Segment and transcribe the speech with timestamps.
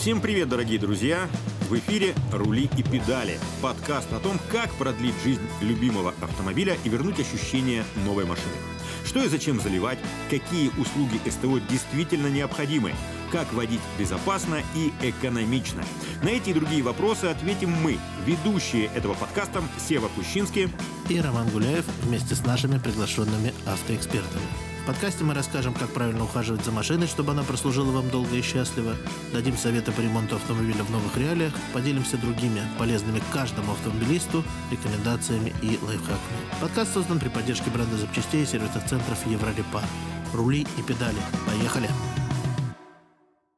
[0.00, 1.28] Всем привет, дорогие друзья!
[1.68, 7.20] В эфире «Рули и педали»– подкаст о том, как продлить жизнь любимого автомобиля и вернуть
[7.20, 8.54] ощущение новой машины.
[9.04, 9.98] Что и зачем заливать,
[10.30, 12.94] какие услуги СТО действительно необходимы,
[13.30, 15.84] как водить безопасно и экономично.
[16.22, 20.70] На эти и другие вопросы ответим мы, ведущие этого подкаста Сева Кущинский
[21.10, 24.69] и Роман Гуляев вместе с нашими приглашенными автоэкспертами.
[24.82, 28.40] В подкасте мы расскажем, как правильно ухаживать за машиной, чтобы она прослужила вам долго и
[28.40, 28.96] счастливо,
[29.30, 35.78] дадим советы по ремонту автомобиля в новых реалиях, поделимся другими полезными каждому автомобилисту рекомендациями и
[35.84, 36.60] лайфхаками.
[36.62, 39.84] Подкаст создан при поддержке бренда запчастей и сервисных центров Еврорепар.
[40.32, 41.20] Рули и педали.
[41.46, 41.88] Поехали!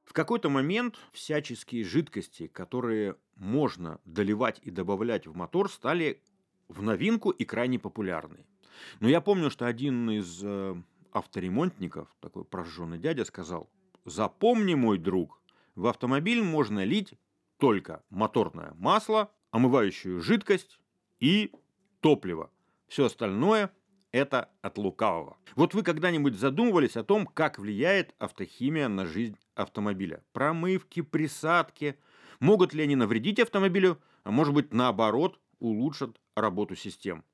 [0.05, 6.21] В какой-то момент всяческие жидкости, которые можно доливать и добавлять в мотор, стали
[6.69, 8.45] в новинку и крайне популярны.
[9.01, 10.75] Но я помню, что один из э,
[11.13, 13.71] авторемонтников, такой прожженный дядя, сказал,
[14.05, 15.41] запомни, мой друг,
[15.75, 17.15] в автомобиль можно лить
[17.59, 20.81] только моторное масло, омывающую жидкость
[21.21, 21.53] и
[22.01, 22.51] топливо.
[22.89, 23.71] Все остальное–
[24.13, 25.39] это от лукавого.
[25.55, 30.23] Вот вы когда-нибудь задумывались о том, как влияет автохимия на жизнь автомобиля?
[30.33, 31.97] Промывки, присадки.
[32.41, 37.25] Могут ли они навредить автомобилю, а может быть наоборот улучшат работу систем?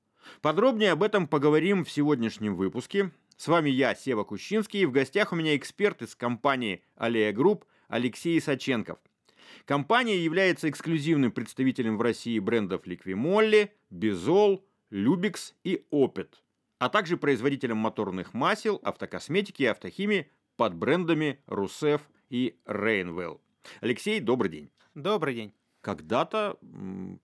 [0.43, 3.13] Подробнее об этом поговорим в сегодняшнем выпуске.
[3.39, 7.65] С вами я, Сева Кущинский, и в гостях у меня эксперт из компании «Алия Групп»
[7.87, 8.99] Алексей Исаченков.
[9.65, 16.31] Компания является эксклюзивным представителем в России брендов Liqui Bizol, Lubex и Opet,
[16.81, 23.41] а также производителем моторных масел, автокосметики и автохимии под брендами Ruseff и Reinwell.
[23.81, 24.71] Алексей, добрый день.
[24.97, 25.55] Добрый день.
[25.81, 26.59] Когда-то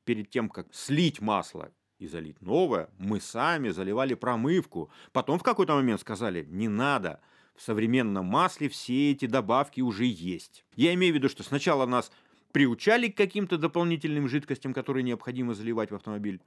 [0.05, 1.73] перед тем, как слить масло
[2.05, 4.91] и залить новое, мы сами заливали промывку.
[5.13, 7.21] Потом в какой-то момент сказали, не надо,
[7.57, 10.65] в современном масле все эти добавки уже есть.
[10.77, 12.11] Я имею в виду, что сначала нас
[12.53, 16.41] приучали к каким-то дополнительным жидкостям, которые необходимо заливать в автомобиль,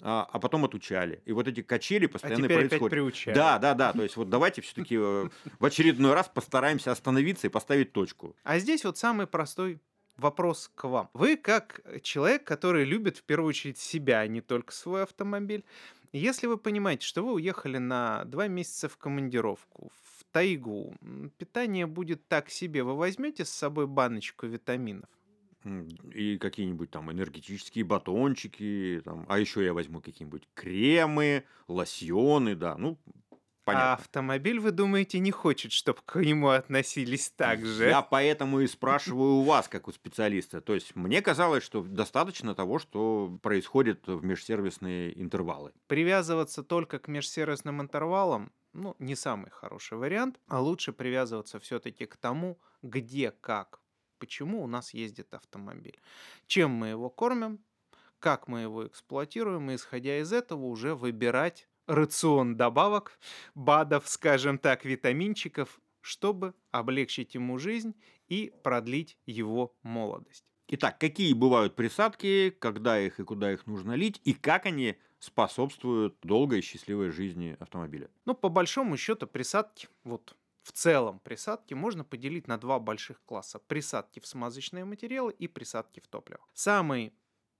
[0.00, 1.22] а, а потом отучали.
[1.24, 2.82] И вот эти качели постоянно а теперь происходят.
[2.82, 3.34] Опять приучали.
[3.34, 3.92] Да, да, да.
[3.92, 8.36] То есть вот давайте все-таки э, в очередной раз постараемся остановиться и поставить точку.
[8.42, 9.80] А здесь вот самый простой
[10.16, 11.10] вопрос к вам.
[11.14, 15.64] Вы как человек, который любит в первую очередь себя, а не только свой автомобиль,
[16.12, 20.94] если вы понимаете, что вы уехали на два месяца в командировку, в тайгу,
[21.38, 25.08] питание будет так себе, вы возьмете с собой баночку витаминов?
[26.12, 32.98] И какие-нибудь там энергетические батончики, там, а еще я возьму какие-нибудь кремы, лосьоны, да, ну,
[33.64, 33.92] Понятно.
[33.92, 37.86] А автомобиль, вы думаете, не хочет, чтобы к нему относились так же?
[37.86, 40.60] Я поэтому и спрашиваю у вас, как у специалиста.
[40.60, 45.72] То есть мне казалось, что достаточно того, что происходит в межсервисные интервалы.
[45.86, 52.16] Привязываться только к межсервисным интервалам ну, не самый хороший вариант, а лучше привязываться все-таки к
[52.16, 53.80] тому, где, как,
[54.18, 56.00] почему у нас ездит автомобиль.
[56.46, 57.64] Чем мы его кормим,
[58.18, 63.18] как мы его эксплуатируем, и исходя из этого уже выбирать рацион добавок,
[63.54, 67.94] БАДов, скажем так, витаминчиков, чтобы облегчить ему жизнь
[68.28, 70.44] и продлить его молодость.
[70.68, 76.16] Итак, какие бывают присадки, когда их и куда их нужно лить, и как они способствуют
[76.22, 78.10] долгой и счастливой жизни автомобиля?
[78.24, 83.58] Ну, по большому счету, присадки, вот в целом присадки можно поделить на два больших класса.
[83.58, 86.40] Присадки в смазочные материалы и присадки в топливо.
[86.54, 87.12] Самый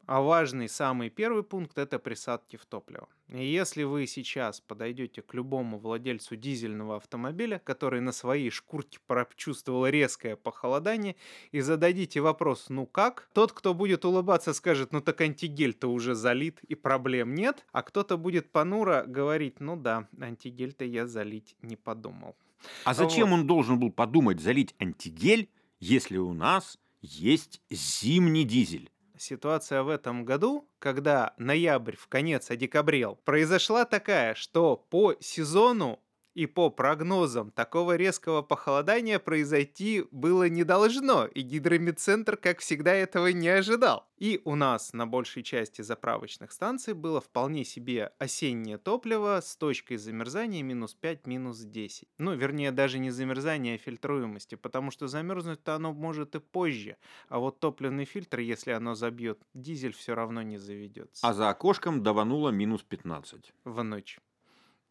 [0.06, 3.08] а важный самый первый пункт– это присадки в топливо.
[3.28, 9.86] И если вы сейчас подойдете к любому владельцу дизельного автомобиля, который на своей шкурке прочувствовал
[9.86, 11.16] резкое похолодание,
[11.52, 16.62] и зададите вопрос «ну как?», тот, кто будет улыбаться, скажет «ну так антигель-то уже залит
[16.64, 22.36] и проблем нет», а кто-то будет понуро говорить «ну да, антигель-то я залить не подумал».
[22.84, 23.34] А зачем вот.
[23.36, 25.48] он должен был подумать залить антигель,
[25.80, 28.90] если у нас есть зимний дизель?
[29.16, 36.03] Ситуация в этом году, когда ноябрь в конец одекабрел, произошла такая, что по сезону
[36.34, 43.28] и по прогнозам такого резкого похолодания произойти было не должно, и гидромедцентр, как всегда, этого
[43.28, 44.08] не ожидал.
[44.18, 49.96] И у нас на большей части заправочных станций было вполне себе осеннее топливо с точкой
[49.96, 52.08] замерзания минус 5, минус 10.
[52.18, 56.96] Ну, вернее, даже не замерзания, а фильтруемости, потому что замерзнуть-то оно может и позже.
[57.28, 61.26] А вот топливный фильтр, если оно забьет дизель, все равно не заведется.
[61.26, 63.52] А за окошком давануло минус 15.
[63.64, 64.18] В ночь.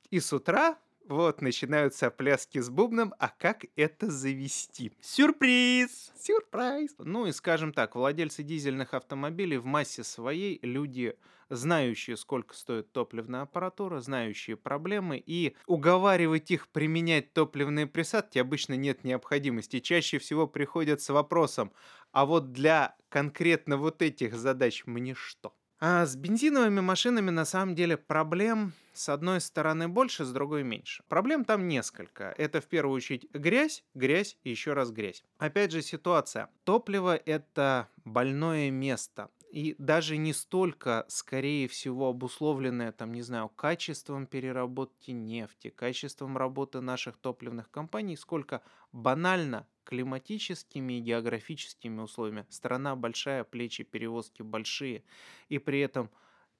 [0.09, 0.77] И с утра
[1.07, 4.91] вот, начинаются пляски с бубном, а как это завести?
[5.01, 6.11] Сюрприз!
[6.15, 6.95] Сюрприз!
[6.99, 11.17] Ну и скажем так, владельцы дизельных автомобилей в массе своей люди,
[11.49, 19.03] знающие, сколько стоит топливная аппаратура, знающие проблемы, и уговаривать их применять топливные присадки обычно нет
[19.03, 19.79] необходимости.
[19.79, 21.73] Чаще всего приходят с вопросом,
[22.11, 25.53] а вот для конкретно вот этих задач мне что?
[25.85, 31.03] А с бензиновыми машинами на самом деле проблем с одной стороны больше, с другой меньше.
[31.09, 32.33] Проблем там несколько.
[32.37, 35.25] Это в первую очередь грязь, грязь и еще раз грязь.
[35.39, 36.49] Опять же ситуация.
[36.63, 44.25] Топливо это больное место и даже не столько, скорее всего, обусловленное, там, не знаю, качеством
[44.25, 48.61] переработки нефти, качеством работы наших топливных компаний, сколько
[48.93, 52.45] банально климатическими и географическими условиями.
[52.49, 55.03] Страна большая, плечи перевозки большие,
[55.49, 56.09] и при этом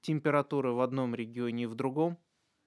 [0.00, 2.18] температуры в одном регионе и в другом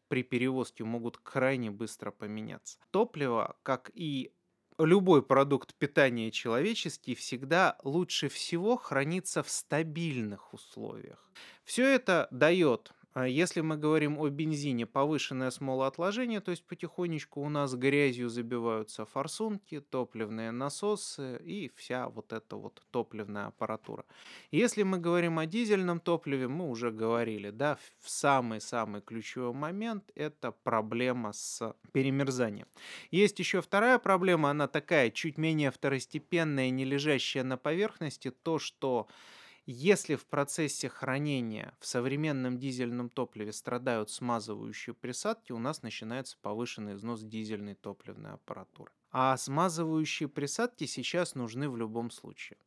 [0.08, 2.80] при перевозке могут крайне быстро поменяться.
[2.92, 4.34] Топливо, как и
[4.78, 11.32] любой продукт питания человеческий всегда лучше всего хранится в стабильных условиях.
[11.64, 12.94] Все это дает
[13.26, 19.80] если мы говорим о бензине, повышенное смолоотложение, то есть потихонечку у нас грязью забиваются форсунки,
[19.80, 24.06] топливные насосы и вся вот эта вот топливная аппаратура.
[24.52, 30.52] Если мы говорим о дизельном топливе, мы уже говорили, да, в самый-самый ключевой момент это
[30.52, 32.68] проблема с перемерзанием.
[33.10, 39.08] Есть еще вторая проблема, она такая чуть менее второстепенная, не лежащая на поверхности, то, что
[39.68, 46.96] если в процессе хранения в современном дизельном топливе страдают смазывающие присадки, у нас начинается повышенный
[46.96, 48.92] износ дизельной топливной аппаратуры.
[49.12, 52.58] А смазывающие присадки сейчас нужны в любом случае.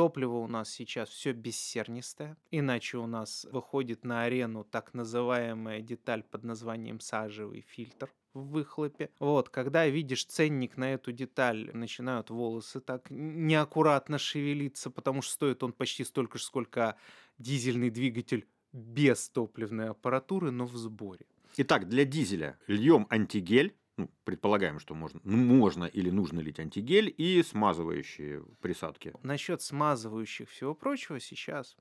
[0.00, 6.22] Топливо у нас сейчас все бессернистое, иначе у нас выходит на арену так называемая деталь
[6.22, 9.10] под названием сажевый фильтр в выхлопе.
[9.18, 15.62] Вот, когда видишь ценник на эту деталь, начинают волосы так неаккуратно шевелиться, потому что стоит
[15.62, 16.96] он почти столько же, сколько
[17.36, 21.26] дизельный двигатель без топливной аппаратуры, но в сборе.
[21.58, 27.42] Итак, для дизеля льем антигель, ну, предполагаем, что можно, можно или нужно лить антигель и
[27.42, 29.12] смазывающие присадки.
[29.22, 31.76] Насчет смазывающих всего прочего сейчас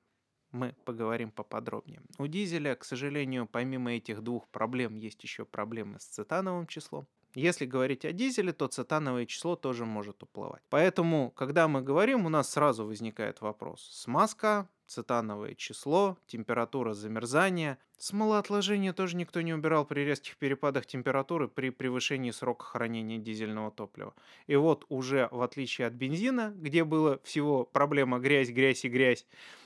[0.52, 2.02] мы поговорим поподробнее.
[2.18, 7.08] У дизеля, к сожалению, помимо этих двух проблем, есть еще проблемы с цитановым числом.
[7.36, 10.64] Если говорить о дизеле, то цитановое число тоже может уплывать.
[10.70, 13.88] Поэтому, когда мы говорим, у нас сразу возникает вопрос.
[13.92, 17.78] Смазка, цитановое число, температура замерзания.
[17.98, 24.14] Смолоотложение тоже никто не убирал при резких перепадах температуры при превышении срока хранения дизельного топлива.
[24.48, 29.26] И вот уже в отличие от бензина, где было всего проблема грязь, грязь и грязь,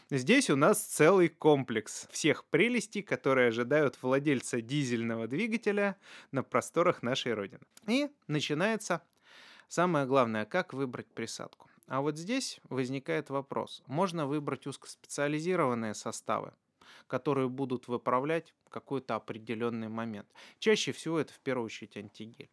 [0.10, 5.96] Здесь у нас целый комплекс всех прелестей, которые ожидают владельца дизельного двигателя
[6.32, 7.62] на просторах нашей Родины.
[7.88, 9.02] И начинается
[9.70, 11.68] самое главное, как выбрать присадку.
[11.88, 13.84] А вот здесь возникает вопрос.
[13.88, 16.54] Можно выбрать узкоспециализированные составы,
[17.08, 20.28] которые будут выправлять какой-то определенный момент.
[20.60, 22.50] Чаще всего это в первую очередь антигель.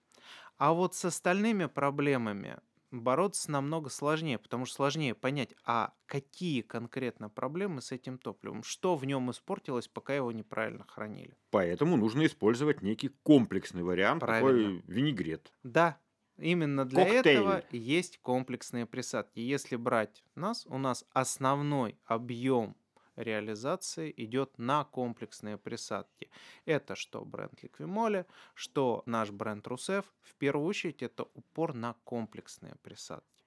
[0.59, 2.59] А вот с остальными проблемами
[2.91, 8.97] бороться намного сложнее, потому что сложнее понять, а какие конкретно проблемы с этим топливом, что
[8.97, 11.37] в нем испортилось, пока его неправильно хранили.
[11.50, 14.81] Поэтому нужно использовать некий комплексный вариант, Правильно.
[14.81, 15.53] такой винегрет.
[15.62, 16.00] Да,
[16.41, 17.39] именно для Коктейль.
[17.39, 19.41] этого есть комплексные присадки.
[19.41, 22.77] Если брать нас, у нас основной объем
[23.17, 26.31] реализации идет на комплексные присадки.
[26.65, 30.05] Это что бренд Liquimole, что наш бренд Русев.
[30.23, 33.41] В первую очередь это упор на комплексные присадки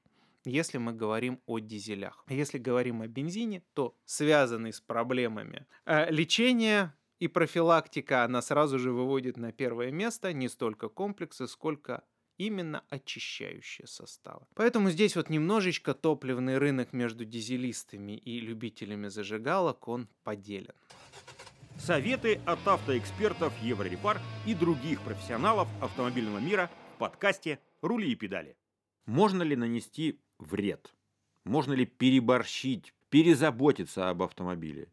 [0.46, 2.25] если мы говорим о дизелях.
[2.27, 8.91] Если говорим о бензине, то связанный с проблемами э, лечения и профилактика, она сразу же
[8.91, 12.03] выводит на первое место не столько комплексы, сколько
[12.38, 14.46] именно очищающие составы.
[14.56, 20.74] Поэтому здесь вот немножечко топливный рынок между дизелистами и любителями зажигалок, он поделен.
[21.78, 28.56] Советы от автоэкспертов Еврорепар и других профессионалов автомобильного мира в подкасте «Рули и педали».
[29.06, 30.94] Можно ли нанести вред?
[31.44, 34.88] Можно ли переборщить, перезаботиться об автомобиле?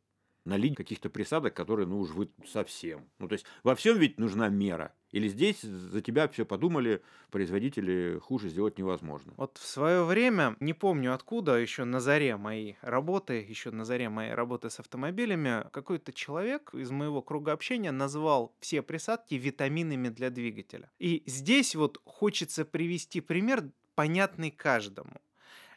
[0.50, 3.08] Налить каких-то присадок, которые, ну уж вы совсем.
[3.18, 4.92] Ну, то есть во всем ведь нужна мера.
[5.12, 9.32] Или здесь за тебя все подумали, производители хуже сделать невозможно.
[9.36, 14.08] Вот в свое время, не помню откуда, еще на заре моей работы, еще на заре
[14.08, 20.30] моей работы с автомобилями, какой-то человек из моего круга общения назвал все присадки витаминами для
[20.30, 20.90] двигателя.
[20.98, 25.20] И здесь вот хочется привести пример, понятный каждому.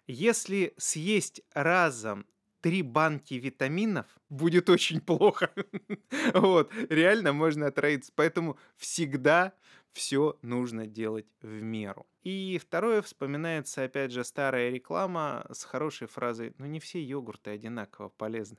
[0.05, 2.25] Если съесть разом
[2.63, 5.53] три банки витаминов, будет очень плохо.
[6.33, 8.13] вот, реально можно отравиться.
[8.15, 9.53] Поэтому всегда
[9.91, 12.07] все нужно делать в меру.
[12.23, 18.07] И второе, вспоминается опять же старая реклама с хорошей фразой «Ну не все йогурты одинаково
[18.07, 18.57] полезны».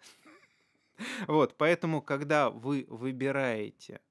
[1.27, 4.03] вот, поэтому, когда вы выбираете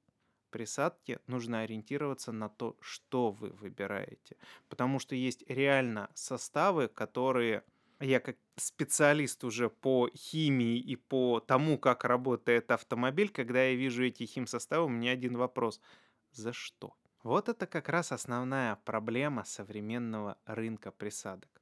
[0.50, 4.38] присадки, нужно ориентироваться на то, что вы выбираете.
[4.70, 7.64] Потому что есть реально составы, которые
[8.04, 14.04] Я как специалист уже по химии и по тому, как работает автомобиль, когда я вижу
[14.04, 15.80] эти химсоставы, у меня один вопрос.
[16.32, 16.98] За что?
[17.24, 21.62] Вот это как раз основная проблема современного рынка присадок.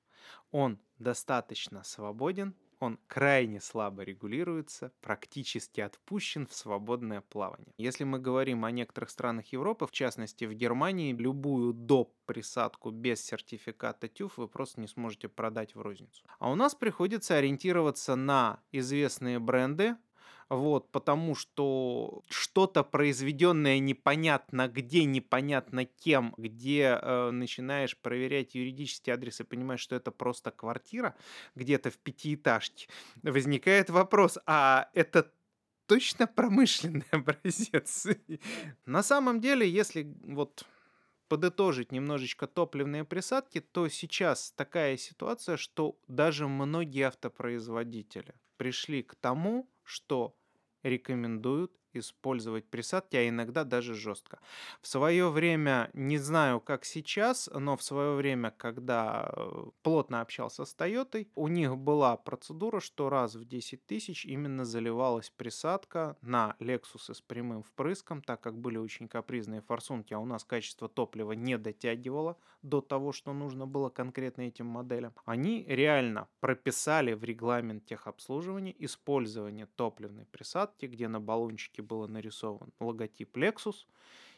[0.50, 7.74] Он достаточно свободен, он крайне слабо регулируется, практически отпущен в свободное плавание.
[7.78, 12.14] Если мы говорим о некоторых странах Европы, в частности в Германии, любую доп.
[12.26, 16.24] присадку без сертификата TÜV вы просто не сможете продать в розницу.
[16.40, 19.96] А у нас приходится ориентироваться на известные бренды,
[20.52, 29.40] вот, потому что что-то произведенное непонятно где, непонятно кем, где э, начинаешь проверять юридический адрес
[29.40, 31.16] и понимаешь, что это просто квартира
[31.56, 32.90] где-то в пятиэтажке,
[33.24, 35.32] возникает вопрос, а это
[35.86, 38.08] точно промышленный образец?
[38.86, 40.66] На самом деле, если вот
[41.30, 49.70] подытожить немножечко топливные присадки, то сейчас такая ситуация, что даже многие автопроизводители пришли к тому,
[49.84, 50.36] что
[50.84, 54.40] рекомендуют использовать присадки, а иногда даже жестко.
[54.82, 60.66] В свое время, не знаю как сейчас, но в свое время, когда э, плотно общался
[60.66, 66.56] с Toyota, у них была процедура, что раз в 10 тысяч именно заливалась присадка на
[66.60, 71.34] Lexus с прямым впрыском, так как были очень капризные форсунки, а у нас качество топлива
[71.34, 75.14] не дотягивало до того, что нужно было конкретно этим моделям.
[75.26, 83.38] Они реально прописали в регламент техобслуживания использование топливной присадки, где на баллончике было нарисован логотип
[83.38, 83.86] Lexus,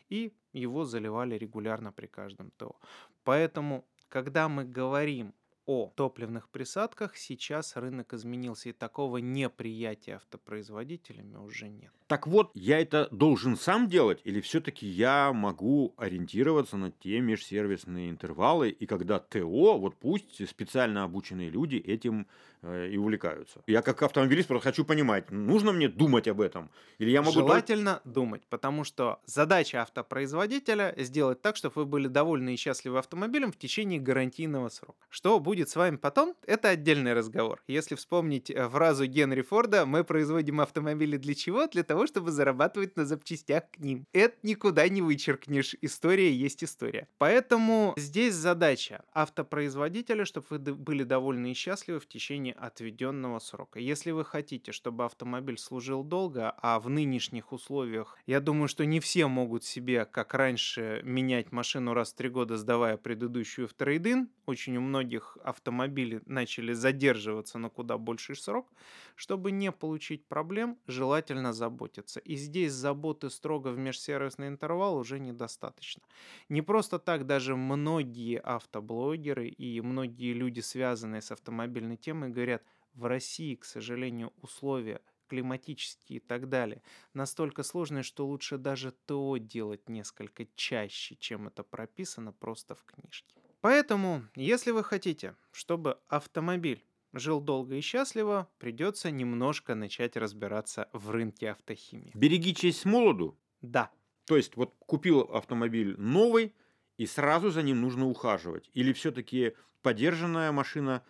[0.10, 2.76] и его заливали регулярно при каждом ТО.
[3.24, 5.34] Поэтому, когда мы говорим
[5.65, 11.91] о топливных присадках, сейчас рынок изменился, и такого неприятия автопроизводителями уже нет.
[12.08, 18.10] Так вот, я это должен сам делать, или все-таки я могу ориентироваться на те межсервисные
[18.10, 22.27] интервалы, и когда ТО, вот пусть специально обученные люди этим
[22.62, 23.63] э, и увлекаются.
[23.67, 27.34] Я как автомобилист просто хочу понимать, нужно мне думать об этом, или я могу...
[27.34, 28.10] Желательно только...
[28.10, 33.58] думать, потому что задача автопроизводителя сделать так, чтобы вы были довольны и счастливы автомобилем в
[33.58, 35.00] течение гарантийного срока.
[35.10, 37.62] Что будет с вами потом, это отдельный разговор.
[37.67, 41.67] Если вспомнить э, фразу Генри Форда, мы производим автомобили для чего?
[41.67, 44.05] Для того, чтобы зарабатывать на запчастях к ним.
[44.13, 45.75] Это никуда не вычеркнешь.
[45.81, 47.07] История есть история.
[47.17, 53.79] Поэтому здесь задача автопроизводителя, чтобы вы были довольны и счастливы в течение отведенного срока.
[53.79, 59.00] Если вы хотите, чтобы автомобиль служил долго, а в нынешних условиях, я думаю, что не
[59.00, 64.29] все могут себе, как раньше, менять машину раз в три года, сдавая предыдущую в трейдин.
[64.45, 68.72] Очень у многих автомобили начали задерживаться на куда больший срок.
[69.16, 72.20] Чтобы не получить проблем, желательно заботиться.
[72.20, 76.04] И здесь заботы строго в межсервисный интервал уже недостаточно.
[76.50, 83.06] Не просто так даже многие автоблогеры и многие люди, связанные с автомобильной темой, говорят, в
[83.06, 86.84] России, к сожалению, условия климатические и так далее,
[87.14, 93.43] настолько сложные, что лучше даже ТО делать несколько чаще, чем это прописано просто в книжке.
[93.63, 101.12] Поэтому, если вы хотите, чтобы автомобиль жил долго и счастливо, придется немножко начать разбираться в
[101.12, 102.12] рынке автохимии.
[102.13, 103.39] Береги честь молоду?
[103.62, 103.89] Да.
[104.25, 106.53] То есть вот купил автомобиль новый,
[106.98, 108.70] и сразу за ним нужно ухаживать?
[108.74, 111.01] Или все-таки подержанная машина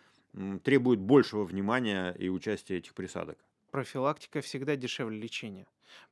[0.62, 3.44] требует большего внимания и участия этих присадок?
[3.72, 5.66] Профилактика всегда дешевле лечения.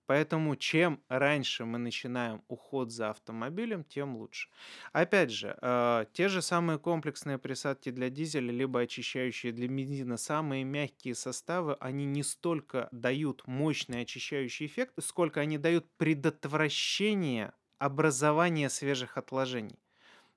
[0.07, 4.49] Поэтому чем раньше мы начинаем уход за автомобилем, тем лучше.
[4.93, 10.65] Опять же, э, те же самые комплексные присадки для дизеля, либо очищающие для бензина, самые
[10.65, 19.17] мягкие составы, они не столько дают мощный очищающий эффект, сколько они дают предотвращение образования свежих
[19.17, 19.79] отложений.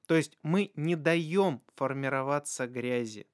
[0.08, 3.28] То есть мы не даем формироваться грязи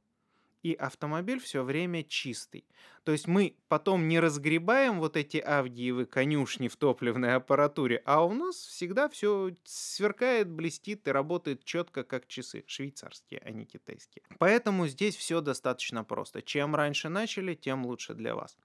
[0.64, 2.66] и автомобиль все время чистый.
[3.04, 8.34] То есть мы потом не разгребаем вот эти авгиевы конюшни в топливной аппаратуре, а у
[8.34, 12.64] нас всегда все сверкает, блестит и работает четко, как часы.
[12.68, 14.24] Швейцарские, а не китайские.
[14.38, 16.42] Поэтому здесь все достаточно просто.
[16.44, 18.56] Чем раньше начали, тем лучше для вас.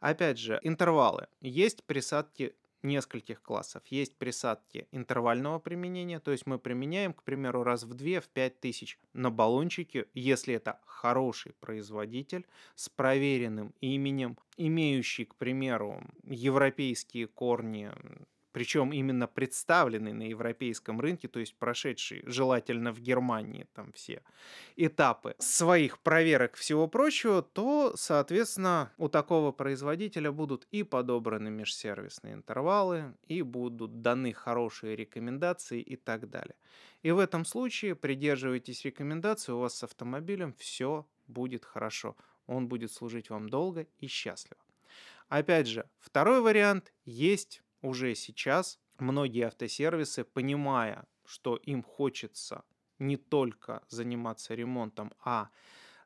[0.00, 1.28] Опять же, интервалы.
[1.40, 2.54] Есть присадки
[2.84, 3.82] нескольких классов.
[3.86, 8.60] Есть присадки интервального применения, то есть мы применяем, к примеру, раз в 2 в 5
[8.60, 17.90] тысяч на баллончике, если это хороший производитель с проверенным именем, имеющий, к примеру, европейские корни
[18.54, 24.22] причем именно представленный на европейском рынке, то есть прошедший желательно в Германии там все
[24.76, 33.16] этапы своих проверок всего прочего, то, соответственно, у такого производителя будут и подобраны межсервисные интервалы,
[33.26, 36.54] и будут даны хорошие рекомендации и так далее.
[37.02, 42.16] И в этом случае придерживайтесь рекомендаций, у вас с автомобилем все будет хорошо.
[42.46, 44.60] Он будет служить вам долго и счастливо.
[45.28, 48.80] Опять же, второй вариант есть уже сейчас.
[48.98, 52.64] Многие автосервисы, понимая, что им хочется
[52.98, 55.50] не только заниматься ремонтом, а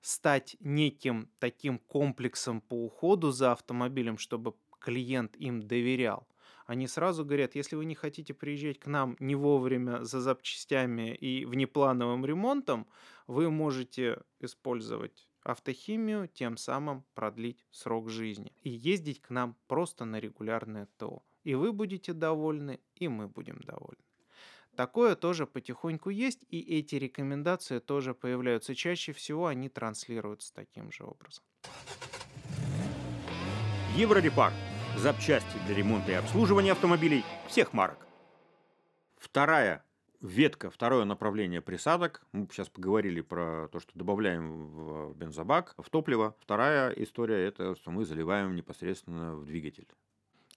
[0.01, 6.27] стать неким таким комплексом по уходу за автомобилем, чтобы клиент им доверял.
[6.67, 11.47] Они сразу говорят, если вы не хотите приезжать к нам не вовремя за запчастями и
[11.47, 12.87] внеплановым ремонтом,
[13.27, 18.53] вы можете использовать автохимию, тем самым продлить срок жизни.
[18.63, 21.23] И ездить к нам просто на регулярное ТО.
[21.45, 24.03] И вы будете довольны, и мы будем довольны.
[24.77, 28.75] Такое тоже потихоньку есть, и эти рекомендации тоже появляются.
[28.75, 31.43] Чаще всего они транслируются таким же образом.
[33.97, 34.53] Еврорепар.
[34.97, 37.99] Запчасти для ремонта и обслуживания автомобилей всех марок.
[39.17, 39.85] Вторая
[40.21, 42.23] ветка, второе направление присадок.
[42.33, 46.37] Мы сейчас поговорили про то, что добавляем в бензобак, в топливо.
[46.41, 49.89] Вторая история– это что мы заливаем непосредственно в двигатель.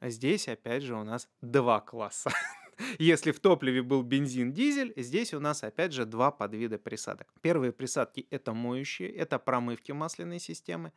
[0.02, 2.32] А здесь, опять же, у нас два класса.
[2.98, 7.28] Если в топливе был бензин, дизель, здесь у нас опять же два подвида присадок.
[7.42, 10.92] Первые присадки это моющие, это промывки масляной системы.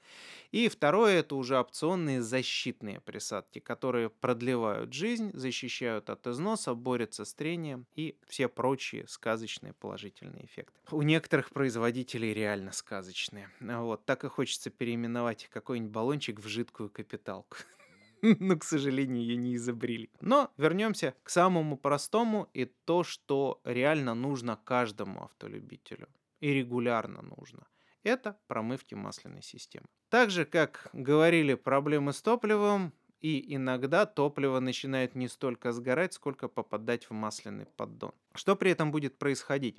[0.52, 7.34] И второе это уже опционные защитные присадки, которые продлевают жизнь, защищают от износа, борются с
[7.34, 10.72] трением и все прочие сказочные положительные эффекты.
[10.90, 13.50] У некоторых производителей реально сказочные.
[13.60, 17.58] Вот, так и хочется переименовать какой-нибудь баллончик в жидкую капиталку.
[18.40, 20.10] но, к сожалению, ее не изобрели.
[20.20, 26.08] Но вернемся к самому простому и то, что реально нужно каждому автолюбителю.
[26.40, 27.66] И регулярно нужно.
[28.02, 29.86] Это промывки масляной системы.
[30.10, 32.92] Так же, как говорили, проблемы с топливом,
[33.24, 38.12] и иногда топливо начинает не столько сгорать, сколько попадать в масляный поддон.
[38.34, 39.78] Что при этом будет происходить?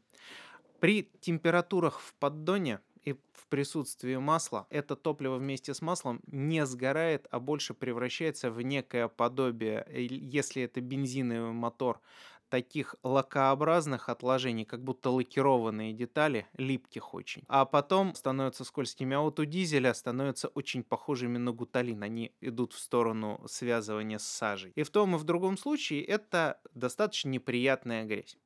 [0.80, 7.28] При температурах в поддоне и в присутствии масла это топливо вместе с маслом не сгорает,
[7.32, 12.02] а больше превращается в некое подобие, если это бензиновый мотор,
[12.50, 17.44] таких лакообразных отложений, как будто лакированные детали, липких очень.
[17.48, 19.16] А потом становятся скользкими.
[19.16, 22.04] А вот у дизеля становятся очень похожими на гуталин.
[22.04, 24.72] Они идут в сторону связывания с сажей.
[24.76, 28.38] И в том и в другом случае это достаточно неприятная грязь,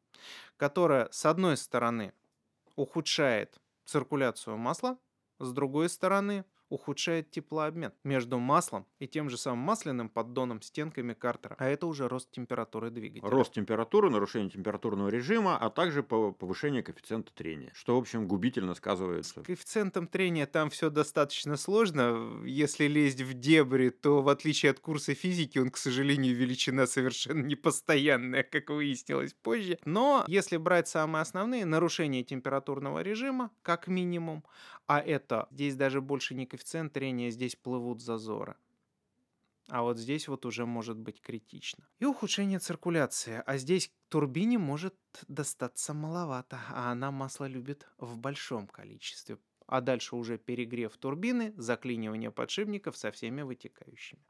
[0.57, 2.13] которая, с одной стороны,
[2.75, 4.97] ухудшает циркуляцию масла,
[5.39, 11.55] с другой стороны ухудшает теплообмен между маслом и тем же самым масляным поддоном стенками картера.
[11.59, 13.29] А это уже рост температуры двигателя.
[13.29, 19.41] Рост температуры, нарушение температурного режима, а также повышение коэффициента трения, что, в общем, губительно сказывается.
[19.41, 22.43] С коэффициентом трения там все достаточно сложно.
[22.45, 27.43] Если лезть в дебри, то в отличие от курса физики, он, к сожалению, величина совершенно
[27.43, 29.79] непостоянная, как выяснилось позже.
[29.85, 34.43] Но если брать самые основные, нарушение температурного режима, как минимум,
[34.89, 38.55] а это здесь даже больше не коэффициент трения, здесь плывут зазоры.
[39.67, 41.87] А вот здесь вот уже может быть критично.
[41.99, 43.43] И ухудшение циркуляции.
[43.45, 44.95] А здесь турбине может
[45.27, 49.37] достаться маловато, а она масло любит в большом количестве.
[49.67, 54.23] А дальше уже перегрев турбины, заклинивание подшипников со всеми вытекающими.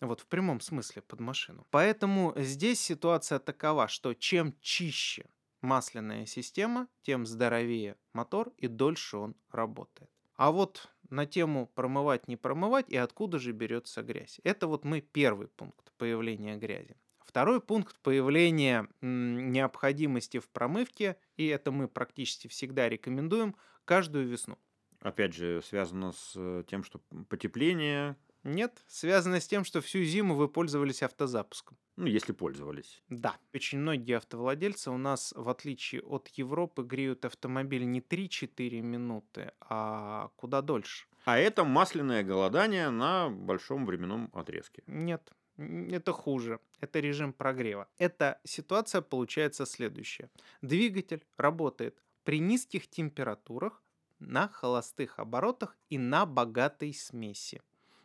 [0.00, 1.64] Вот в прямом смысле под машину.
[1.70, 5.26] Поэтому здесь ситуация такова, что чем чище
[5.62, 10.10] масляная система, тем здоровее мотор и дольше он работает.
[10.34, 14.40] А вот на тему промывать, не промывать и откуда же берется грязь.
[14.44, 16.96] Это вот мы первый пункт появления грязи.
[17.24, 24.58] Второй пункт появления необходимости в промывке, и это мы практически всегда рекомендуем каждую весну.
[25.00, 30.34] Опять же, связано с э, тем, что потепление, нет, связано с тем, что всю зиму
[30.34, 31.78] вы пользовались автозапуском.
[31.96, 33.02] Ну, если пользовались.
[33.08, 33.36] Да.
[33.54, 40.30] Очень многие автовладельцы у нас, в отличие от Европы, греют автомобиль не 3-4 минуты, а
[40.36, 41.06] куда дольше.
[41.24, 44.82] А это масляное голодание на большом временном отрезке.
[44.86, 46.60] Нет, это хуже.
[46.80, 47.86] Это режим прогрева.
[47.98, 50.30] Эта ситуация получается следующая.
[50.62, 53.82] Двигатель работает при низких температурах,
[54.18, 57.60] на холостых оборотах и на богатой смеси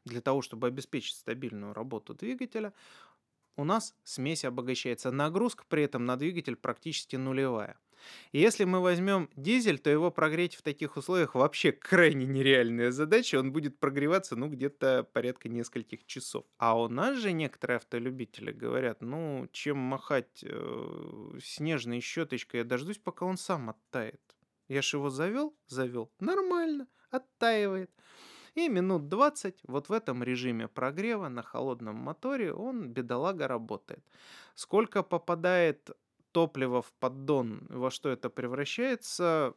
[0.07, 2.73] для того, чтобы обеспечить стабильную работу двигателя,
[3.57, 5.11] у нас смесь обогащается.
[5.11, 7.77] Нагрузка при этом на двигатель практически нулевая.
[8.31, 13.39] Если мы возьмем дизель, то его прогреть в таких условиях вообще крайне нереальная задача.
[13.39, 16.45] Он будет прогреваться, ну, где-то порядка нескольких часов.
[16.57, 22.99] А у нас же некоторые автолюбители говорят, ну, чем махать э, снежной щеточкой, я дождусь,
[22.99, 24.21] пока он сам оттает.
[24.67, 27.89] Я же его завел, завел, нормально, оттаивает.
[28.57, 34.03] И минут 20 вот в этом режиме прогрева на холодном моторе он, бедолага, работает.
[34.55, 35.91] Сколько попадает
[36.31, 39.53] топлива в поддон, во что это превращается,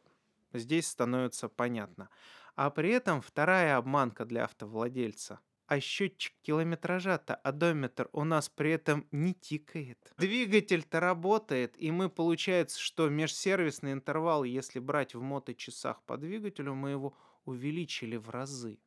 [0.53, 2.09] здесь становится понятно.
[2.55, 5.39] А при этом вторая обманка для автовладельца.
[5.65, 10.13] А счетчик километража-то, одометр у нас при этом не тикает.
[10.19, 16.91] Двигатель-то работает, и мы получается, что межсервисный интервал, если брать в моточасах по двигателю, мы
[16.91, 18.77] его увеличили в разы.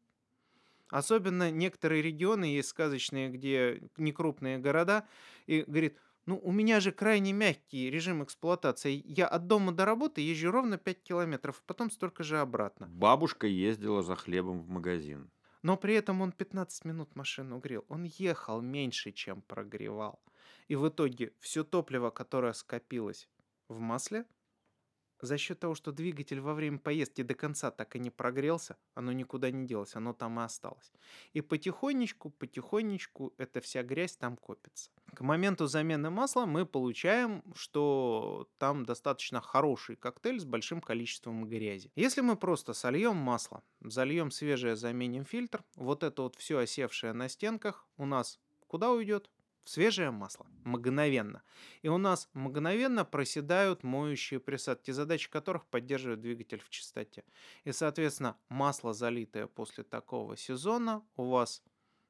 [0.94, 5.08] Особенно некоторые регионы есть сказочные, где некрупные города,
[5.44, 9.02] и говорит, ну, у меня же крайне мягкий режим эксплуатации.
[9.04, 12.86] Я от дома до работы езжу ровно 5 километров, потом столько же обратно.
[12.86, 15.32] Бабушка ездила за хлебом в магазин.
[15.62, 17.84] Но при этом он 15 минут машину грел.
[17.88, 20.22] Он ехал меньше, чем прогревал.
[20.68, 23.28] И в итоге все топливо, которое скопилось
[23.66, 24.26] в масле,
[25.20, 29.12] за счет того, что двигатель во время поездки до конца так и не прогрелся, оно
[29.12, 30.92] никуда не делось, оно там и осталось.
[31.32, 34.90] И потихонечку, потихонечку эта вся грязь там копится.
[35.14, 41.92] К моменту замены масла мы получаем, что там достаточно хороший коктейль с большим количеством грязи.
[41.94, 47.28] Если мы просто сольем масло, зальем свежее, заменим фильтр, вот это вот все осевшее на
[47.28, 49.30] стенках у нас куда уйдет?
[49.64, 51.42] В свежее масло мгновенно.
[51.82, 57.24] И у нас мгновенно проседают моющие присадки, задачи которых поддерживает двигатель в чистоте.
[57.64, 61.62] И, соответственно, масло, залитое после такого сезона, у вас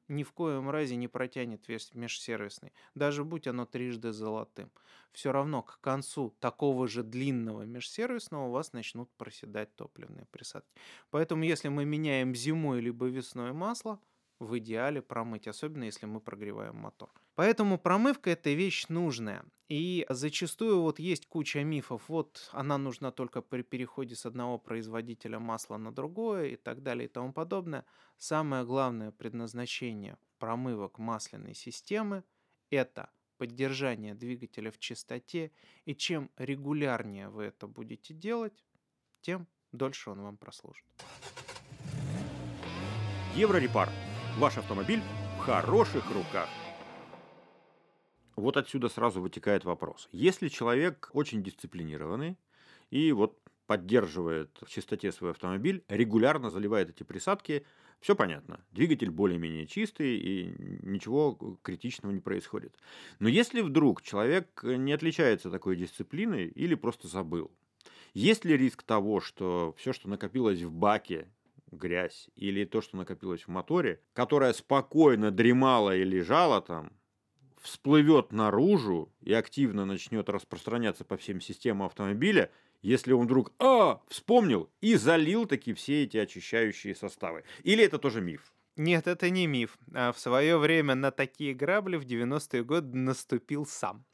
[0.07, 4.71] ни в коем разе не протянет весь межсервисный, даже будь оно трижды золотым.
[5.11, 10.73] Все равно к концу такого же длинного межсервисного у вас начнут проседать топливные присадки.
[11.09, 13.99] Поэтому если мы меняем зимой либо весной масло,
[14.39, 17.09] в идеале промыть, особенно если мы прогреваем мотор.
[17.35, 19.45] Поэтому промывка это вещь нужная.
[19.67, 25.39] И зачастую вот есть куча мифов, вот она нужна только при переходе с одного производителя
[25.39, 27.83] масла на другое и так далее и тому подобное.
[28.17, 32.23] Самое главное предназначение промывок масляной системы–
[32.69, 35.51] это поддержание двигателя в чистоте,
[35.85, 38.63] и чем регулярнее вы это будете делать,
[39.21, 40.85] тем дольше он вам прослужит.
[43.35, 43.89] Еврорепар
[44.37, 45.01] Ваш автомобиль
[45.37, 46.49] в хороших руках.
[48.35, 50.09] Вот отсюда сразу вытекает вопрос.
[50.11, 52.37] Если человек очень дисциплинированный
[52.89, 57.65] и вот поддерживает в чистоте свой автомобиль, регулярно заливает эти присадки,
[57.99, 58.63] все понятно.
[58.71, 62.77] Двигатель более-менее чистый и ничего критичного не происходит.
[63.19, 67.51] Но если вдруг человек не отличается такой дисциплиной или просто забыл,
[68.13, 71.27] есть ли риск того, что все, что накопилось в баке
[71.71, 76.91] грязь или то, что накопилось в моторе, которая спокойно дремала и лежала там,
[77.65, 82.51] всплывет наружу и активно начнет распространяться по всем системам автомобиля,
[82.81, 87.43] если он вдруг а, вспомнил и залил таки все эти очищающие составы.
[87.63, 88.53] Или это тоже миф?
[88.77, 89.77] Нет, это не миф.
[89.93, 94.05] А в свое время на такие грабли в 90-е годы наступил сам.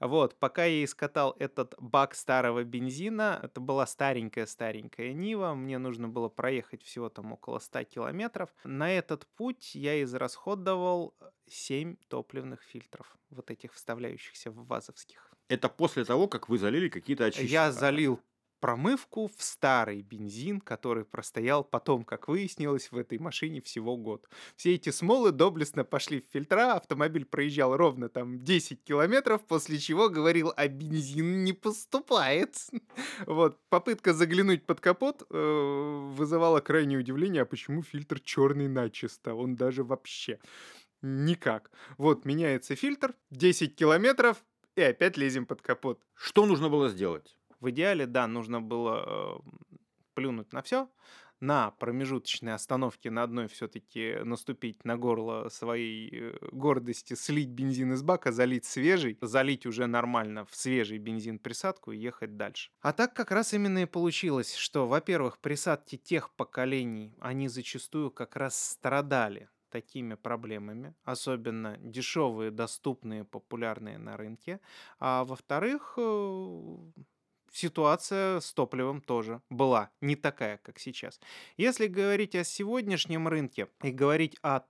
[0.00, 6.28] Вот, пока я искатал этот бак старого бензина, это была старенькая-старенькая Нива, мне нужно было
[6.28, 8.50] проехать всего там около 100 километров.
[8.64, 11.14] На этот путь я израсходовал
[11.48, 15.32] 7 топливных фильтров, вот этих вставляющихся в вазовских.
[15.48, 17.50] Это после того, как вы залили какие-то очистки?
[17.50, 18.20] Я залил
[18.62, 24.28] промывку в старый бензин, который простоял потом, как выяснилось, в этой машине всего год.
[24.54, 30.08] Все эти смолы доблестно пошли в фильтра, автомобиль проезжал ровно там 10 километров, после чего
[30.08, 32.56] говорил, а бензин не поступает.
[33.26, 39.56] Вот, попытка заглянуть под капот э, вызывала крайнее удивление, а почему фильтр черный начисто, он
[39.56, 40.38] даже вообще
[41.02, 41.70] никак.
[41.98, 44.44] Вот, меняется фильтр, 10 километров,
[44.76, 46.00] и опять лезем под капот.
[46.14, 47.36] Что нужно было сделать?
[47.62, 49.50] В идеале, да, нужно было э,
[50.14, 50.88] плюнуть на все,
[51.38, 58.02] на промежуточной остановке на одной все-таки наступить на горло своей э, гордости, слить бензин из
[58.02, 62.72] бака, залить свежий, залить уже нормально в свежий бензин присадку и ехать дальше.
[62.80, 68.34] А так как раз именно и получилось, что, во-первых, присадки тех поколений, они зачастую как
[68.34, 74.60] раз страдали такими проблемами, особенно дешевые, доступные, популярные на рынке.
[74.98, 76.76] А во-вторых, э,
[77.52, 81.20] ситуация с топливом тоже была не такая, как сейчас.
[81.56, 84.62] Если говорить о сегодняшнем рынке и говорить о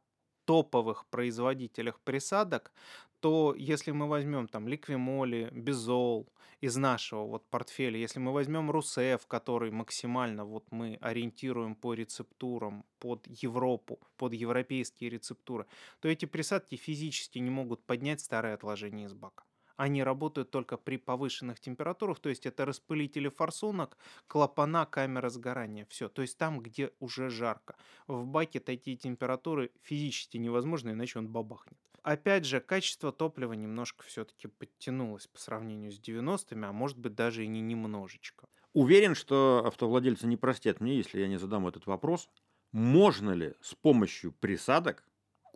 [0.45, 2.73] топовых производителях присадок,
[3.21, 6.29] то если мы возьмем там ликвимоли, безол
[6.61, 12.85] из нашего вот портфеля, если мы возьмем Русеф, который максимально вот мы ориентируем по рецептурам
[12.99, 15.67] под Европу, под европейские рецептуры,
[16.01, 19.45] то эти присадки физически не могут поднять старые отложения из бака.
[19.77, 25.87] Они работают только при повышенных температурах, то есть это распылители форсунок, клапана, камера сгорания.
[25.89, 27.77] Все, то есть там, где уже жарко.
[28.07, 31.79] В баке такие температуры физически невозможны, иначе он бабахнет.
[32.03, 37.45] Опять же, качество топлива немножко все-таки подтянулось по сравнению с 90-ми, а может быть даже
[37.45, 38.49] и не немножечко.
[38.73, 42.29] Уверен, что автовладельцы не простят мне, если я не задам этот вопрос.
[42.73, 45.05] Можно ли с помощью присадок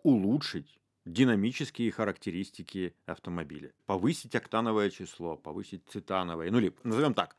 [0.02, 3.72] улучшить динамические характеристики автомобиля?
[3.86, 7.36] Повысить октановое число, повысить цитановое, ну или назовем так,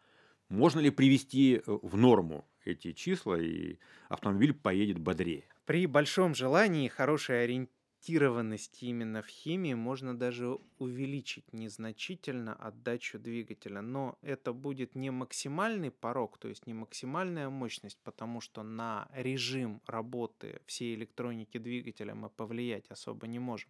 [0.49, 3.77] можно ли привести э, в норму эти числа, и
[4.09, 5.43] автомобиль поедет бодрее?
[5.65, 7.76] При большом желании и хорошей ориентации
[8.07, 15.91] тестированности именно в химии можно даже увеличить незначительно отдачу двигателя, но это будет не максимальный
[15.91, 22.29] порог, то есть не максимальная мощность, потому что на режим работы всей электроники двигателя мы
[22.29, 23.69] повлиять особо не можем.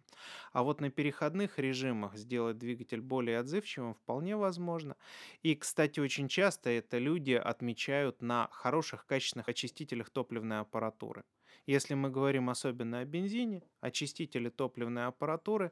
[0.52, 4.94] А вот на переходных режимах сделать двигатель более отзывчивым вполне возможно.
[5.42, 11.24] И, кстати, очень часто это люди отмечают на хороших качественных очистителях топливной аппаратуры.
[11.68, 15.70] Если мы говорим особенно о бензине, очистители топливной аппаратуры,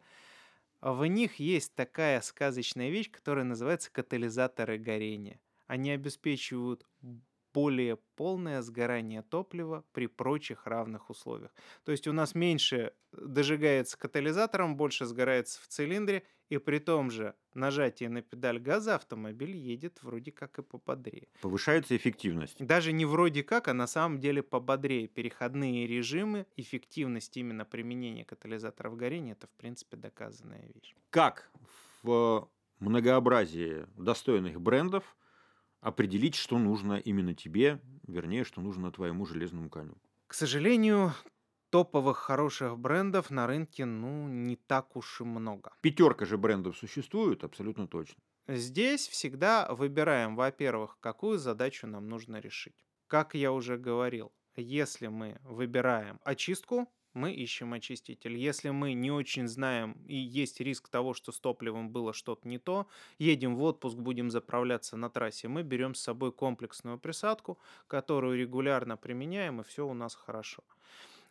[0.82, 5.40] в них есть такая сказочная вещь, которая называется катализаторы горения.
[5.66, 6.86] Они обеспечивают
[7.54, 11.54] более полное сгорание топлива при прочих равных условиях.
[11.84, 17.34] То есть у нас меньше дожигается катализатором, больше сгорается в цилиндре, и при том же
[17.54, 21.28] нажатии на педаль газа автомобиль едет вроде как и пободрее.
[21.40, 22.64] Повышается эффективность.
[22.64, 25.08] Даже не вроде как, а на самом деле пободрее.
[25.08, 30.94] Переходные режимы, эффективность именно применения катализаторов горения, это в принципе доказанная вещь.
[31.10, 31.50] Как
[32.02, 35.16] в многообразии достойных брендов
[35.80, 39.96] определить, что нужно именно тебе, вернее, что нужно твоему железному коню.
[40.26, 41.12] К сожалению,
[41.70, 45.72] топовых хороших брендов на рынке, ну, не так уж и много.
[45.80, 48.22] Пятерка же брендов существует, абсолютно точно.
[48.48, 52.86] Здесь всегда выбираем, во-первых, какую задачу нам нужно решить.
[53.08, 58.36] Как я уже говорил, если мы выбираем очистку, мы ищем очиститель.
[58.36, 62.58] Если мы не очень знаем и есть риск того, что с топливом было что-то не
[62.58, 62.86] то,
[63.18, 68.96] едем в отпуск, будем заправляться на трассе, мы берем с собой комплексную присадку, которую регулярно
[68.96, 70.62] применяем, и все у нас хорошо.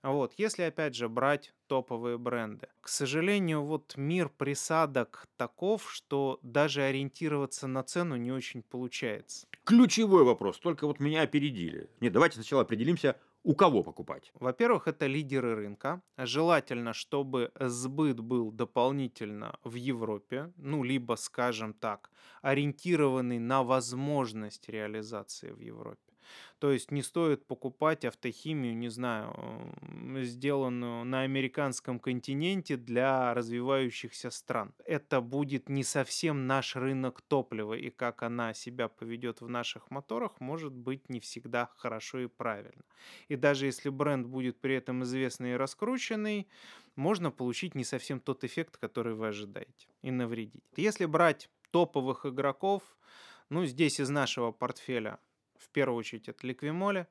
[0.05, 2.67] Вот, если опять же брать топовые бренды.
[2.79, 9.47] К сожалению, вот мир присадок таков, что даже ориентироваться на цену не очень получается.
[9.63, 11.89] Ключевой вопрос, только вот меня опередили.
[12.01, 14.31] Нет, давайте сначала определимся, у кого покупать?
[14.35, 16.03] Во-первых, это лидеры рынка.
[16.17, 22.11] Желательно, чтобы сбыт был дополнительно в Европе, ну, либо, скажем так,
[22.43, 26.14] ориентированный на возможность реализации в Европе.
[26.59, 29.73] То есть не стоит покупать автохимию, не знаю,
[30.23, 34.73] сделанную на американском континенте для развивающихся стран.
[34.85, 40.39] Это будет не совсем наш рынок топлива, и как она себя поведет в наших моторах,
[40.39, 42.83] может быть не всегда хорошо и правильно.
[43.27, 46.47] И даже если бренд будет при этом известный и раскрученный,
[46.95, 50.63] можно получить не совсем тот эффект, который вы ожидаете, и навредить.
[50.77, 52.83] Если брать топовых игроков,
[53.49, 55.19] ну, здесь из нашего портфеля
[55.59, 57.07] в первую очередь это Ликвимоле,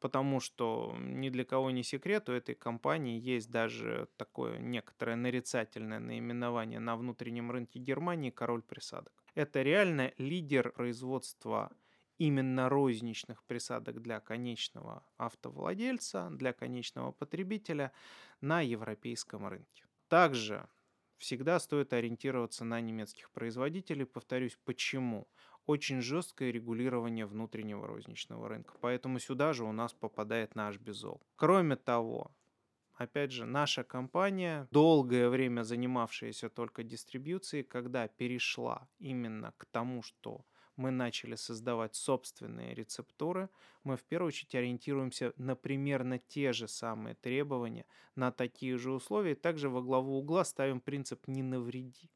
[0.00, 5.98] потому что ни для кого не секрет, у этой компании есть даже такое некоторое нарицательное
[5.98, 9.12] наименование на внутреннем рынке Германии «Король присадок».
[9.34, 11.72] Это реально лидер производства
[12.18, 17.92] именно розничных присадок для конечного автовладельца, для конечного потребителя
[18.40, 19.84] на европейском рынке.
[20.08, 20.68] Также
[21.18, 24.04] всегда стоит ориентироваться на немецких производителей.
[24.04, 25.26] Повторюсь, почему?
[25.66, 28.74] Очень жесткое регулирование внутреннего розничного рынка.
[28.80, 31.22] Поэтому сюда же у нас попадает наш Бизол.
[31.36, 32.30] Кроме того,
[32.96, 40.46] Опять же, наша компания, долгое время занимавшаяся только дистрибьюцией, когда перешла именно к тому, что
[40.76, 43.48] мы начали создавать собственные рецептуры,
[43.82, 49.34] мы в первую очередь ориентируемся на примерно те же самые требования, на такие же условия.
[49.34, 52.10] Также во главу угла ставим принцип «не навреди»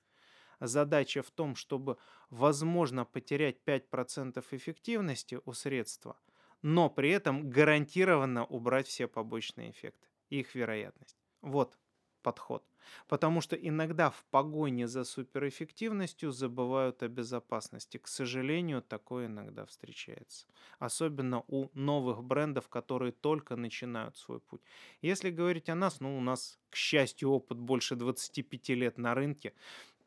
[0.60, 1.98] задача в том, чтобы,
[2.30, 6.18] возможно, потерять 5% эффективности у средства,
[6.62, 11.16] но при этом гарантированно убрать все побочные эффекты, их вероятность.
[11.42, 11.78] Вот
[12.22, 12.64] подход.
[13.06, 17.98] Потому что иногда в погоне за суперэффективностью забывают о безопасности.
[17.98, 20.46] К сожалению, такое иногда встречается.
[20.78, 24.62] Особенно у новых брендов, которые только начинают свой путь.
[25.02, 29.54] Если говорить о нас, ну у нас, к счастью, опыт больше 25 лет на рынке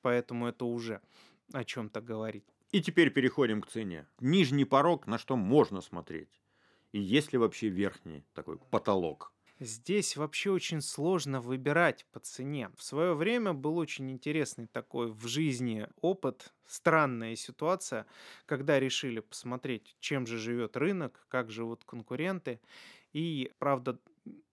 [0.01, 1.01] поэтому это уже
[1.53, 2.45] о чем-то говорит.
[2.71, 4.07] И теперь переходим к цене.
[4.19, 6.41] Нижний порог, на что можно смотреть.
[6.93, 9.33] И есть ли вообще верхний такой потолок?
[9.59, 12.71] Здесь вообще очень сложно выбирать по цене.
[12.75, 18.07] В свое время был очень интересный такой в жизни опыт, странная ситуация,
[18.47, 22.59] когда решили посмотреть, чем же живет рынок, как живут конкуренты.
[23.13, 23.99] И, правда,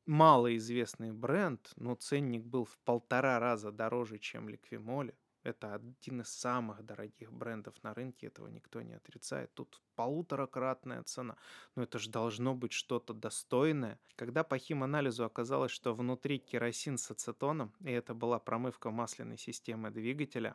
[0.04, 5.14] малоизвестный бренд, но ценник был в полтора раза дороже, чем Ликвимоле
[5.48, 9.54] Это один из самых дорогих брендов на рынке, этого никто не отрицает.
[9.54, 11.37] Тут полуторакратная цена.
[11.74, 13.98] Но это же должно быть что-то достойное.
[14.16, 19.90] Когда по химанализу оказалось, что внутри керосин с ацетоном, и это была промывка масляной системы
[19.90, 20.54] двигателя,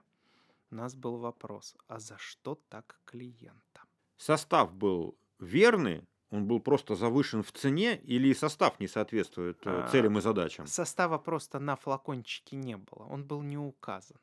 [0.72, 3.82] у нас был вопрос, а за что так клиента?
[4.18, 9.88] Состав был верный, он был просто завышен в цене или состав не соответствует э, А,
[9.88, 10.68] целям и задачам?
[10.68, 14.18] Состава просто на флакончике не было, он был не указан.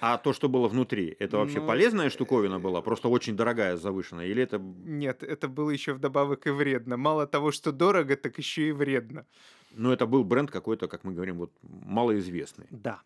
[0.00, 4.26] А то, что было внутри, это вообще Ну, полезная штуковина была, просто очень дорогая, завышенная,
[4.26, 4.58] или это...
[4.58, 6.96] Нет, это было еще вдобавок и вредно.
[6.96, 9.26] Мало того, что дорого, так еще и вредно.
[9.72, 12.66] Ну, это был бренд какой-то, как мы говорим, вот малоизвестный.
[12.70, 13.02] Да.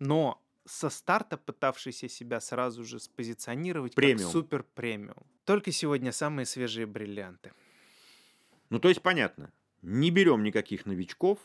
[0.00, 4.18] Но со старта пытавшийся себя сразу же спозиционировать Премиум.
[4.18, 5.26] как супер премиум.
[5.44, 7.52] Только сегодня самые свежие бриллианты.
[8.70, 9.50] Ну, то есть, понятно,
[9.82, 11.38] не берем никаких новичков,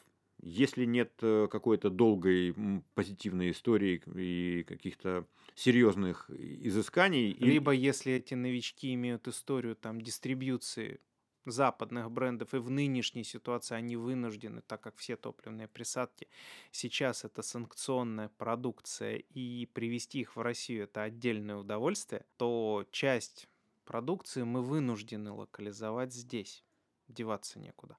[0.43, 2.53] если нет э, какой-то долгой
[2.95, 5.25] позитивной истории и каких-то
[5.55, 7.31] серьезных изысканий.
[7.31, 10.99] и- Либо если эти новички имеют историю там дистрибьюции
[11.45, 16.29] западных брендов, и в нынешней ситуации они вынуждены, так как все топливные присадки
[16.71, 23.47] сейчас это санкционная продукция, и привезти их в Россию это отдельное удовольствие, то часть
[23.85, 26.63] продукции мы вынуждены локализовать здесь.
[27.09, 27.97] Деваться некуда.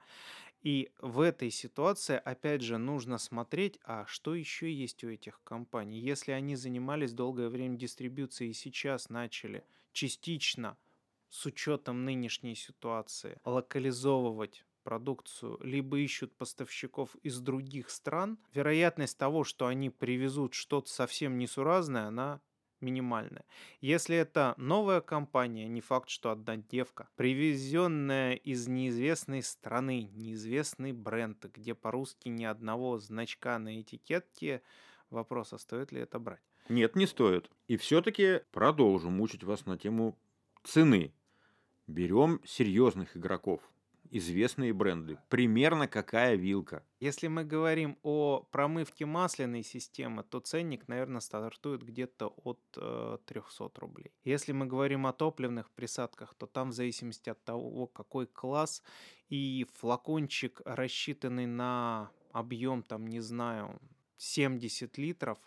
[0.64, 6.00] И в этой ситуации, опять же, нужно смотреть, а что еще есть у этих компаний.
[6.00, 10.78] Если они занимались долгое время дистрибьюцией и сейчас начали частично,
[11.28, 19.66] с учетом нынешней ситуации, локализовывать продукцию, либо ищут поставщиков из других стран, вероятность того, что
[19.66, 22.40] они привезут что-то совсем несуразное, она
[22.84, 23.44] минимальная.
[23.80, 31.74] Если это новая компания, не факт, что однодневка, привезенная из неизвестной страны, неизвестный бренд, где
[31.74, 34.62] по-русски ни одного значка на этикетке,
[35.10, 36.42] вопрос, а стоит ли это брать?
[36.68, 37.50] Нет, не стоит.
[37.68, 40.18] И все-таки продолжу мучить вас на тему
[40.62, 41.12] цены.
[41.86, 43.60] Берем серьезных игроков,
[44.16, 45.18] известные бренды.
[45.28, 46.84] Примерно какая вилка?
[47.00, 53.70] Если мы говорим о промывке масляной системы, то ценник, наверное, стартует где-то от э, 300
[53.80, 54.12] рублей.
[54.24, 58.84] Если мы говорим о топливных присадках, то там в зависимости от того, какой класс
[59.28, 63.80] и флакончик, рассчитанный на объем, там, не знаю,
[64.16, 65.38] 70 литров,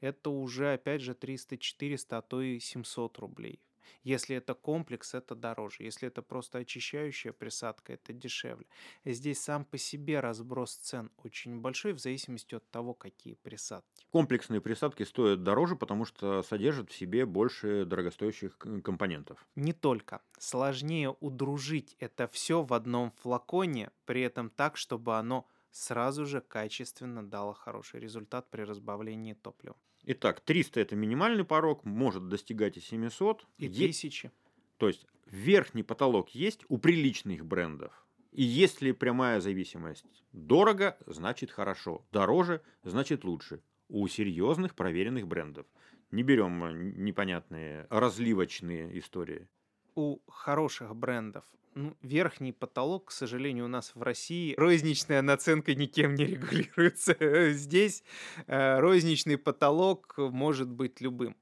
[0.00, 3.60] это уже, опять же, 300-400, а то и 700 рублей.
[4.02, 5.84] Если это комплекс, это дороже.
[5.84, 8.66] Если это просто очищающая присадка, это дешевле.
[9.04, 14.06] Здесь сам по себе разброс цен очень большой в зависимости от того, какие присадки.
[14.10, 19.46] Комплексные присадки стоят дороже, потому что содержат в себе больше дорогостоящих компонентов.
[19.56, 20.20] Не только.
[20.38, 27.28] Сложнее удружить это все в одном флаконе, при этом так, чтобы оно сразу же качественно
[27.28, 29.76] дало хороший результат при разбавлении топлива.
[30.06, 33.46] Итак, 300 это минимальный порог, может достигать и 700.
[33.58, 34.30] И Е- тысячи.
[34.76, 37.92] То есть верхний потолок есть у приличных брендов.
[38.32, 42.04] И если прямая зависимость дорого, значит хорошо.
[42.12, 43.62] Дороже, значит лучше.
[43.88, 45.66] У серьезных проверенных брендов.
[46.10, 49.48] Не берем э, непонятные разливочные истории.
[49.96, 56.14] у хороших брендов ну, верхний потолок, к сожалению, у нас в России розничная наценка никем
[56.14, 57.52] не регулируется.
[57.52, 58.02] Здесь
[58.46, 61.36] э, розничный потолок может быть любым.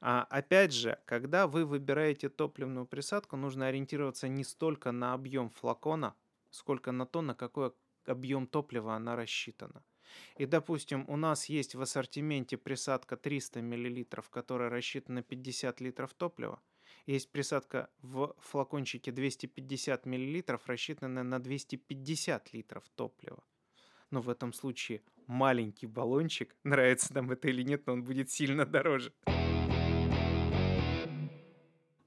[0.00, 6.14] А, опять же, когда вы выбираете топливную присадку, нужно ориентироваться не столько на объем флакона,
[6.50, 7.72] сколько на то, на какой
[8.06, 9.84] объем топлива она рассчитана.
[10.36, 16.12] И, допустим, у нас есть в ассортименте присадка 300 мл, которая рассчитана на 50 литров
[16.14, 16.60] топлива.
[17.06, 23.42] Есть присадка в флакончике 250 мл, рассчитанная на 250 литров топлива.
[24.10, 28.64] Но в этом случае маленький баллончик, нравится нам это или нет, но он будет сильно
[28.64, 29.12] дороже.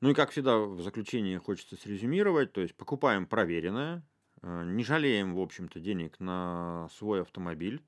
[0.02, 4.08] Ну и как всегда в заключение хочется срезюмировать, то есть покупаем проверенное,
[4.44, 7.84] э, не жалеем, в общем-то, денег на свой автомобиль,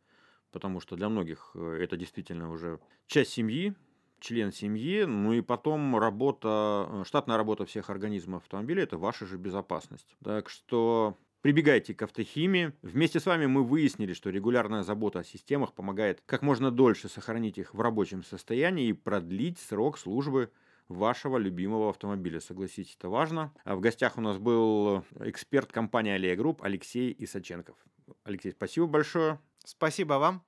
[0.51, 3.75] потому что для многих э, это действительно уже часть семьи,
[4.19, 9.37] член семьи, ну и потом работа, э, штатная работа всех организмов автомобиля– это ваша же
[9.37, 10.15] безопасность.
[10.23, 12.73] Так что прибегайте к автохимии.
[12.81, 17.57] Вместе с вами мы выяснили, что регулярная забота о системах помогает как можно дольше сохранить
[17.57, 20.51] их в рабочем состоянии и продлить срок службы
[20.87, 22.39] вашего любимого автомобиля.
[22.39, 23.53] Согласитесь, это важно.
[23.65, 27.75] А в гостях у нас был эксперт компании Алия Групп Алексей Исаченков.
[28.23, 29.39] Алексей, спасибо большое.
[29.63, 30.43] Спасибо вам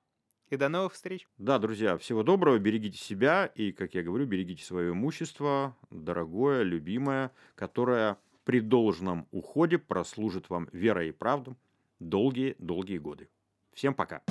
[0.50, 1.26] и до новых встреч.
[1.38, 7.30] Да, друзья, всего доброго, берегите себя и, как я говорю, берегите свое имущество, дорогое, любимое,
[7.54, 11.54] которое при должном уходе прослужит вам верой и правдой
[12.00, 13.28] долгие-долгие годы.
[13.72, 14.22] Всем пока.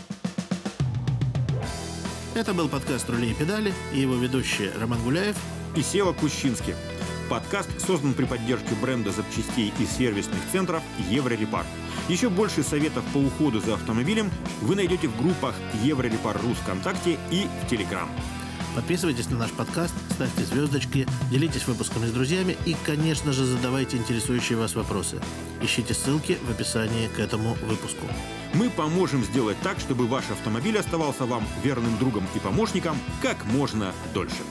[2.35, 5.37] Это был подкаст «Рули и педали» и его ведущие Роман Гуляев
[5.75, 6.75] и Сева Кущинский.
[7.29, 11.63] Подкаст создан при поддержке бренда запчастей и сервисных центров «Еврорепар».
[12.07, 15.53] Еще больше советов по уходу за автомобилем вы найдете в группах
[15.83, 18.09] «Еврорепар Рус» ВКонтакте и в Телеграм.
[18.75, 24.57] Подписывайтесь на наш подкаст, ставьте звездочки, делитесь выпусками с друзьями и, конечно же, задавайте интересующие
[24.57, 25.21] вас вопросы.
[25.61, 28.07] Ищите ссылки в описании к этому выпуску.
[28.55, 33.93] Мы поможем сделать так, чтобы ваш автомобиль оставался вам верным другом и помощником как можно
[34.15, 34.41] дольше.